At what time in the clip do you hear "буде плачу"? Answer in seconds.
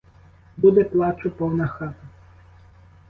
0.57-1.31